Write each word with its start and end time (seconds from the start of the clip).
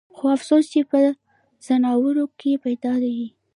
خو 0.15 0.23
افسوس 0.35 0.65
چې 0.73 0.81
پۀ 0.89 1.01
ځناورو 1.65 2.23
کښې 2.39 2.53
پېدا 2.63 2.93
ئې 3.17 3.27